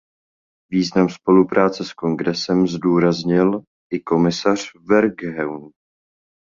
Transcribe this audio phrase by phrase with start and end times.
[0.71, 3.61] Význam spolupráce s Kongresem zdůraznil
[3.93, 5.69] i komisař Verheugen.